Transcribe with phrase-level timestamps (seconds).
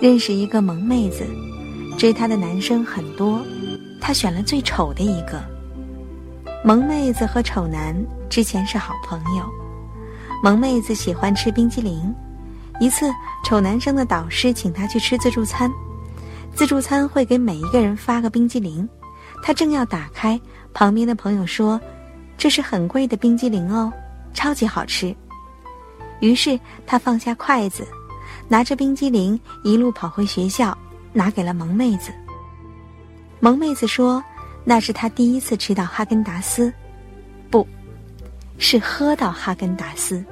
[0.00, 1.26] 认识一个萌妹子，
[1.98, 3.44] 追她的男生很多，
[4.00, 5.38] 她选了最丑的一个。
[6.64, 7.94] 萌妹子和丑男
[8.30, 9.44] 之前是好朋友，
[10.42, 12.14] 萌妹子喜欢吃冰激凌。
[12.80, 13.10] 一次，
[13.44, 15.70] 丑男生的导师请他去吃自助餐，
[16.54, 18.88] 自助餐会给每一个人发个冰激凌。
[19.42, 20.40] 他正要打开，
[20.72, 21.78] 旁边的朋友说
[22.38, 23.92] ：“这是很贵的冰激凌哦，
[24.32, 25.14] 超级好吃。”
[26.20, 27.86] 于是他放下筷子，
[28.50, 30.76] 拿着冰激凌一路跑回学校，
[31.12, 32.10] 拿给了萌妹子。
[33.38, 34.22] 萌妹子说
[34.66, 36.72] ：“那是她第一次吃到哈根达斯，
[37.48, 37.64] 不
[38.58, 40.22] 是喝到哈根达斯。”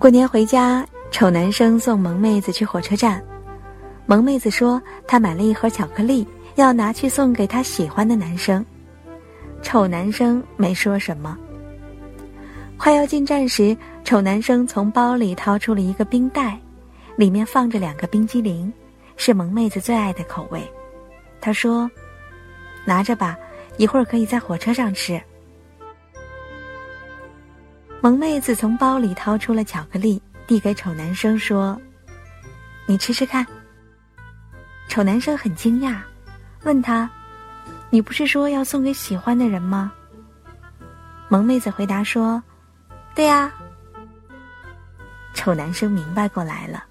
[0.00, 0.84] 过年回家。
[1.12, 3.20] 丑男生送萌妹子去火车站，
[4.06, 8.64] 萌妹子说她买了一盒巧克力，要拿去送给她喜欢的男生。
[9.60, 11.36] 丑男生没说什么。
[12.76, 16.56] 快要进站时，丑男生从包里掏出了一个冰袋，
[17.20, 18.72] 里面放着两个冰激凌，
[19.18, 20.66] 是萌妹子最爱的口味。
[21.38, 21.90] 她说
[22.86, 23.36] ：“拿着吧，
[23.76, 25.20] 一会儿可以在火车上吃。”
[28.00, 30.18] 萌妹子从包里掏出了巧克力。
[30.46, 31.78] 递给丑男生说
[32.88, 33.46] ：“你吃吃看。”
[34.88, 35.98] 丑男生很惊讶，
[36.64, 37.08] 问他
[37.90, 39.92] ：“你不是说要送给喜欢的人吗？”
[41.28, 42.42] 萌妹子回答说
[43.14, 43.52] ：“对呀。”
[45.34, 46.82] 丑男生明白过来了，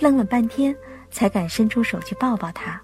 [0.00, 0.74] 愣了半天，
[1.10, 2.80] 才敢伸出手去抱抱他。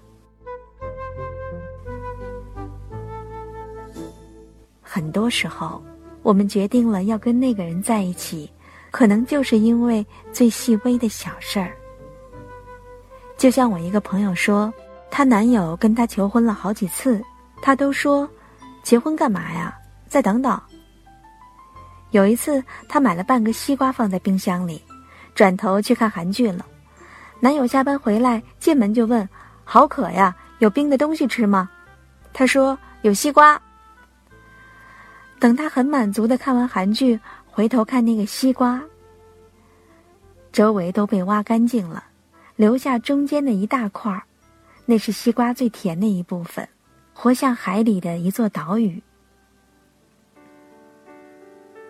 [4.81, 5.83] 很多时候，
[6.23, 8.51] 我们决定了要跟那个人在一起。
[8.91, 11.75] 可能就是因为最细微的小事儿。
[13.35, 14.73] 就像我一个朋友说，
[15.11, 17.21] 她男友跟她求婚了好几次，
[17.61, 18.25] 她都说
[18.83, 19.77] ：“结婚干嘛呀？
[20.07, 20.57] 再等等。”
[22.11, 24.81] 有一次，她买了半个西瓜放在冰箱里，
[25.33, 26.65] 转头去看韩剧了。
[27.39, 29.27] 男友下班回来，进门就问
[29.63, 31.69] ：“好渴呀，有冰的东西吃吗？”
[32.33, 33.61] 她说：“有西瓜。”
[35.39, 37.19] 等她很满足的看完韩剧。
[37.47, 38.83] 回头看那个西瓜，
[40.51, 42.03] 周围都被挖干净了，
[42.57, 44.23] 留下中间的一大块儿，
[44.85, 46.67] 那是西瓜最甜的一部分，
[47.13, 49.01] 活像海里的一座岛屿。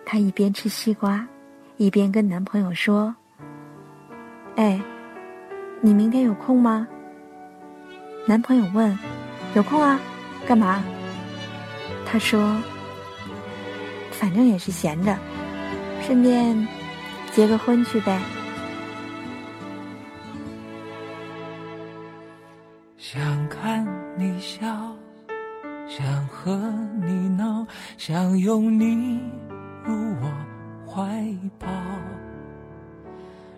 [0.04, 1.26] 她一边吃西瓜，
[1.78, 3.12] 一边跟男朋友说
[4.54, 4.80] ：“哎，
[5.86, 6.84] 你明天有空吗？”
[8.26, 8.98] 男朋友问
[9.54, 10.00] ：“有空啊，
[10.44, 10.82] 干嘛？”
[12.04, 12.60] 他说
[14.10, 15.16] ：“反正也是闲着。”
[16.02, 16.66] 顺便
[17.30, 18.20] 结个婚去呗。
[22.98, 23.86] 想看
[24.18, 24.66] 你笑，
[25.86, 26.56] 想和
[27.00, 27.64] 你闹，
[27.96, 29.20] 想拥你
[29.84, 30.32] 入我
[30.84, 31.24] 怀
[31.60, 31.68] 抱。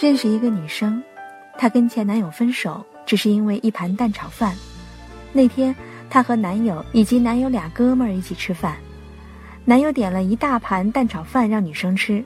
[0.00, 1.02] 认识一个女生，
[1.58, 4.54] 她跟前男友分手，只是因为一盘蛋炒饭。
[5.32, 5.74] 那天，
[6.08, 8.76] 她和男友以及男友俩哥们儿一起吃饭，
[9.64, 12.24] 男友点了一大盘蛋炒饭让女生吃，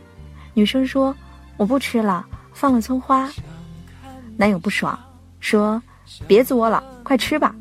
[0.53, 1.17] 女生说
[1.57, 3.31] ：“我不吃了，放了葱花。”
[4.37, 4.99] 男友不爽，
[5.41, 5.83] 说
[6.29, 7.55] ：“别作了，快吃吧。”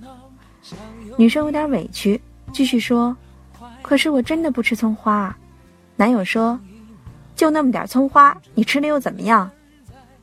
[1.18, 2.22] 女生有点委屈，
[2.52, 3.16] 继续说
[3.82, 5.34] ：“可是我真的不吃葱花。”
[5.96, 6.60] 男友说
[7.34, 9.50] ：“就那么点葱花，你吃了又怎么样？”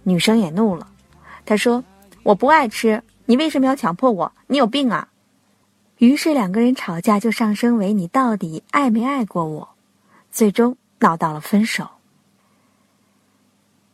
[0.09, 0.89] 女生也怒了，
[1.45, 1.85] 她说
[2.25, 4.33] ：“我不爱吃，你为什么要强迫我？
[4.47, 5.09] 你有病啊！”
[5.99, 9.69] 于是两个人吵架就上升为你到底爱没爱过我，
[10.33, 11.89] 最终闹到了分手。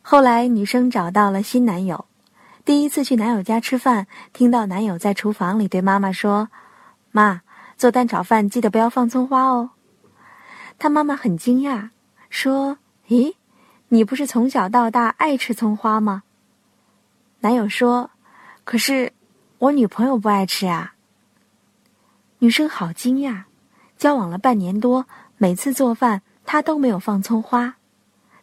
[0.01, 2.05] 后来女生找到了新男友，
[2.63, 6.47] 第一次去男友家吃饭，听到男友在厨房里对妈妈说
[7.11, 7.41] ：“妈，
[7.75, 9.71] 做蛋炒饭记得不要放葱花哦。”
[10.79, 11.89] 他妈妈很惊讶，
[12.29, 12.77] 说
[13.09, 13.33] ：“咦，
[13.95, 16.23] 你不是从小到大爱吃葱花吗？”
[17.39, 18.11] 男友说
[18.65, 19.13] ：“可是
[19.59, 20.95] 我女朋友不爱吃啊。”
[22.39, 23.43] 女生好惊讶，
[23.97, 25.05] 交往了半年多，
[25.37, 27.75] 每次做饭她都没有放葱花，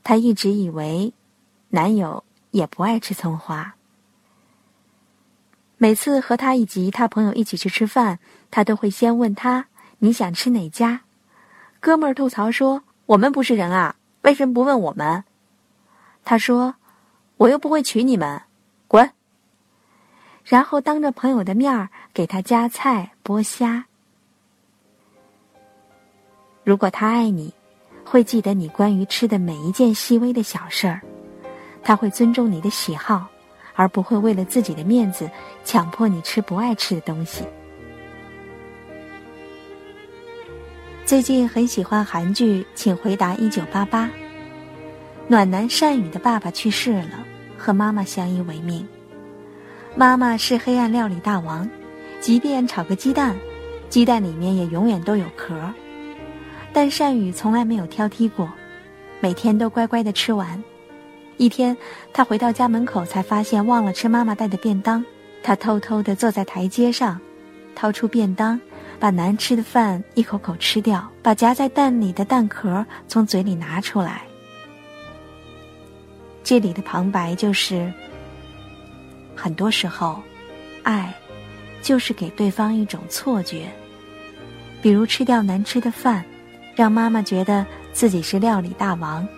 [0.03, 1.13] 她一直以为
[1.69, 3.75] 男友也不爱吃葱花。
[5.77, 8.21] 每次和他以及他朋友一起去吃饭，
[8.51, 9.67] 他都会先问他
[9.99, 11.03] 你想吃哪家。
[11.81, 15.25] 哥们儿吐槽说：“我们不是人啊，为什么不问我们？”
[16.25, 16.75] 他说
[17.37, 18.43] ：“我又不会娶你们，
[18.89, 19.11] 滚。”
[20.45, 23.85] 然后当着朋友的面儿给他夹菜剥虾。
[26.65, 27.53] 如果他爱你，
[28.05, 31.01] 会记得你关于吃的每一件细微的小事儿，
[31.83, 33.27] 他会尊重你的喜好，
[33.75, 35.29] 而不会为了自己的面子
[35.65, 37.45] 强迫你吃不爱吃的东西。
[41.05, 44.07] 最近很喜欢韩剧《请回答一九八八》，
[45.29, 47.25] 暖男善宇的爸爸去世了，
[47.57, 48.87] 和妈妈相依为命。
[49.97, 51.69] 妈妈是黑暗料理大王，
[52.21, 53.35] 即便炒个鸡蛋，
[53.89, 55.55] 鸡蛋里面也永远都有壳。
[56.73, 58.51] 但善宇从来没有挑剔过，
[59.21, 60.63] 每天都乖乖的吃完。
[61.39, 61.77] 一天，
[62.13, 65.05] 他回到家门口，才发现忘了吃妈妈带的便当。
[65.43, 67.21] 他偷偷的坐在台阶上，
[67.75, 68.61] 掏出便当，
[68.99, 74.23] 把难吃的饭一口口吃掉，把夹在蛋里的蛋壳从嘴里拿出来。
[76.45, 77.93] 这里的旁白就是：
[79.35, 80.21] 很多时候，
[80.83, 81.13] 爱
[81.81, 83.69] 就是给对方一种错觉，
[84.81, 86.25] 比如吃掉难吃的饭。
[86.75, 89.29] 让妈妈觉得自己是料理大王。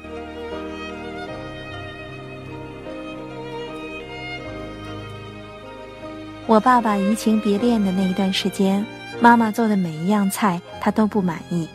[6.47, 8.87] 我爸爸移情别恋的那一段时间，
[9.21, 11.69] 妈妈做的每一样菜他都不满意。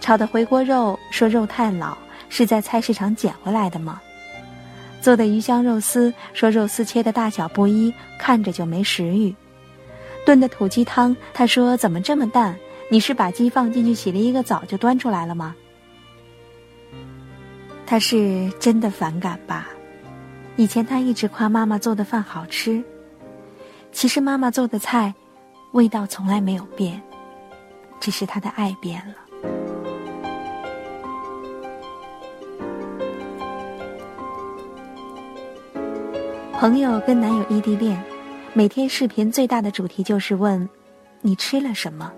[0.00, 1.96] 炒的回锅肉说肉太老，
[2.28, 4.00] 是在菜市场捡回来的吗？
[5.06, 9.32] 做的鱼香肉丝说肉丝切的大小不一，看着就没食欲。
[10.24, 12.56] 炖的土鸡汤，他说怎么这么淡？
[12.90, 15.54] 你是把鸡放进去洗了一个澡就端出来了吗？
[17.86, 19.68] 他是真的反感吧？
[20.56, 22.82] 以前他一直夸妈妈做的饭好吃，
[23.92, 25.14] 其实妈妈做的菜
[25.70, 27.00] 味道从来没有变，
[28.00, 29.14] 只是他的爱变了。
[36.58, 38.02] 朋友跟男友异地恋，
[38.54, 40.66] 每天视频最大的主题就是问：
[41.20, 42.10] 你吃了什么？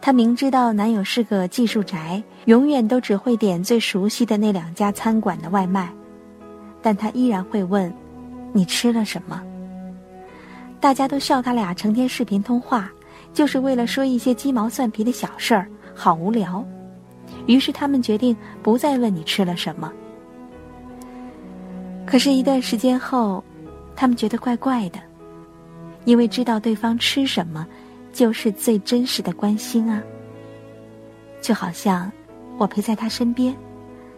[0.00, 5.92] 她明知道男友是个技术宅，永远都只会点最熟悉的那两家餐馆的外卖，
[6.80, 7.92] 但她依然会问
[8.54, 9.42] ：“你吃了什么？”
[10.78, 12.88] 大家都笑他俩成天视频通话，
[13.34, 16.64] 就是为了说一些鸡毛蒜皮的小事儿，好无聊。
[17.46, 19.92] 于是他们决定不再问你吃了什么。
[22.10, 23.42] 可是，一段时间后，
[23.94, 24.98] 他们觉得怪怪的，
[26.04, 27.66] 因为知道对方吃什么。
[28.12, 30.02] 就是最真实的关心啊！
[31.40, 32.10] 就好像
[32.58, 33.54] 我陪在他身边，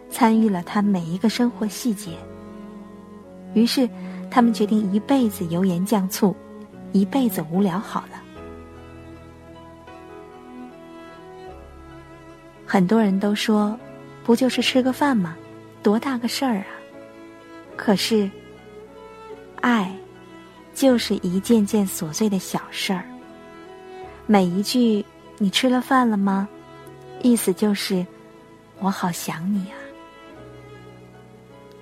[0.09, 2.17] 参与了他每一个生活细节。
[3.53, 3.87] 于是，
[4.31, 6.35] 他们决定一辈子油盐酱醋，
[6.91, 8.19] 一辈子无聊好了。
[12.65, 13.77] 很多人都说，
[14.23, 15.37] 不就是吃个饭吗？
[15.83, 16.72] 多大个事儿啊！
[17.75, 18.29] 可是，
[19.61, 19.93] 爱，
[20.73, 23.03] 就是一件件琐碎的小事儿。
[24.25, 25.03] 每一句
[25.37, 26.47] “你吃了饭了吗？”
[27.21, 28.05] 意思就是，
[28.79, 29.75] 我好想你啊。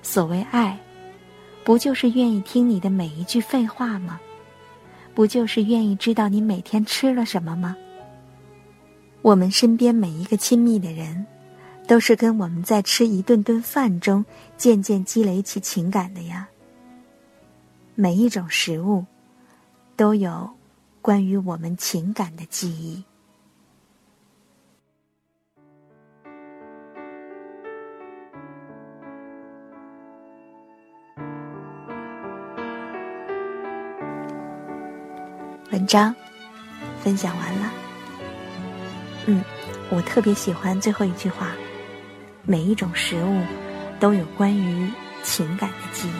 [0.02, 0.78] 所谓爱，
[1.64, 4.20] 不就是愿意听你的每一句废话吗？
[5.14, 7.76] 不就是愿意知道你每天吃了什么吗？
[9.20, 11.24] 我们身边每一个亲密的人，
[11.86, 14.24] 都是跟我们在吃一顿顿饭中
[14.56, 16.48] 渐渐积累起情感的呀。
[17.94, 19.04] 每一种食物，
[19.96, 20.50] 都有。
[21.02, 23.02] 关于我们情感的记忆。
[35.72, 36.14] 文章
[37.02, 37.72] 分享完了。
[39.26, 39.42] 嗯，
[39.90, 41.50] 我特别喜欢最后一句话：
[42.44, 43.40] 每一种食物
[44.00, 44.90] 都有关于
[45.22, 46.12] 情感的记忆。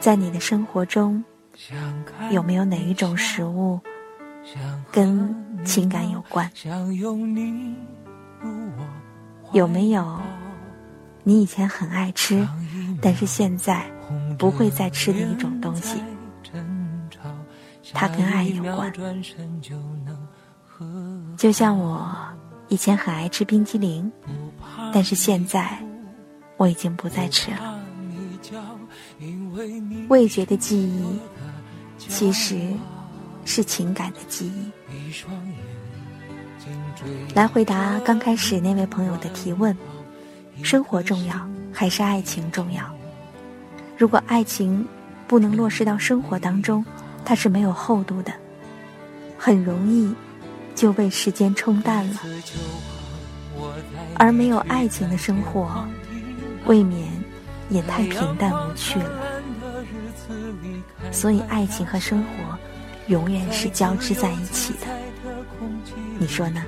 [0.00, 1.22] 在你的生活中，
[2.30, 3.78] 有没有哪一种食物
[4.90, 6.50] 跟情感有关？
[9.52, 10.18] 有没有
[11.22, 12.48] 你以前很爱吃，
[13.02, 13.84] 但是现在
[14.38, 16.02] 不会再吃的一种东西？
[17.92, 18.90] 它跟爱有关。
[21.36, 22.10] 就像我
[22.70, 24.10] 以前很爱吃冰激凌，
[24.94, 25.76] 但是现在
[26.56, 27.80] 我已经不再吃了。
[30.08, 31.18] 味觉的记忆
[31.98, 32.60] 其实
[33.44, 34.70] 是情感的记忆。
[37.34, 39.76] 来回答刚开始那位朋友的提问：
[40.62, 41.34] 生活重要
[41.72, 42.84] 还是爱情重要？
[43.98, 44.86] 如果爱情
[45.26, 46.84] 不能落实到生活当中，
[47.24, 48.32] 它是没有厚度的，
[49.36, 50.14] 很容易
[50.74, 52.20] 就被时间冲淡了。
[54.16, 55.86] 而没有爱情的生活，
[56.66, 57.08] 未免
[57.68, 59.10] 也太平淡无趣了。
[61.10, 62.58] 所以，爱情和生活
[63.08, 64.86] 永远是交织在一起的。
[66.18, 66.62] 你说呢？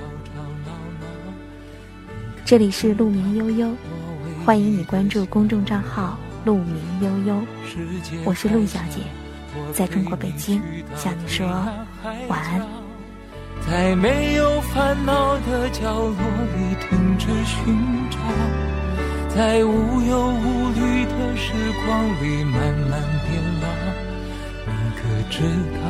[2.45, 3.75] 这里是鹿鸣悠悠，
[4.45, 7.43] 欢迎你关注公众账号“鹿鸣悠悠”，
[8.27, 9.01] 我是陆小姐，
[9.73, 10.61] 在中国北京
[10.97, 11.47] 向你说
[12.29, 12.82] 晚安。
[13.67, 17.75] 在没有烦恼的角落里停止寻
[18.11, 18.19] 找，
[19.35, 21.53] 在无忧无虑的时
[21.85, 22.55] 光里慢
[22.91, 23.67] 慢变老。
[24.67, 25.01] 你可
[25.31, 25.41] 知
[25.73, 25.81] 道，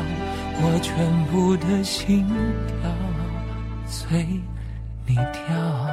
[0.61, 0.91] 我全
[1.25, 2.25] 部的心
[2.67, 2.89] 跳
[3.85, 4.25] 随
[5.05, 5.92] 你跳。